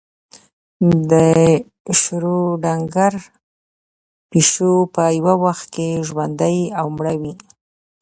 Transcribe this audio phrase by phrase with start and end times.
[1.11, 1.13] د
[2.01, 3.13] شروډنګر
[4.29, 7.33] پیشو په یو وخت کې ژوندۍ او مړه وي.